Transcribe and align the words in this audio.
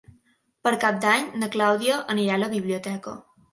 Per 0.67 0.71
Cap 0.83 0.97
d'Any 1.03 1.27
na 1.43 1.51
Clàudia 1.57 2.01
anirà 2.17 2.41
a 2.41 2.43
la 2.47 2.51
biblioteca. 2.57 3.17